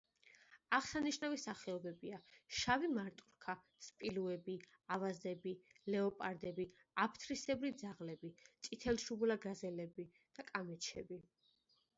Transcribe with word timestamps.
აღსანიშნავი 0.75 1.35
სახეობებია: 1.41 2.19
შავი 2.59 2.89
მარტორქა, 2.93 3.55
სპილოები, 3.89 4.55
ავაზები, 4.97 5.53
ლეოპარდები, 5.95 6.67
აფთრისებრი 7.05 7.73
ძაღლები, 7.85 8.33
წითელშუბლა 8.69 9.41
გაზელები 9.49 10.11
და 10.41 10.51
კამეჩები. 10.51 11.25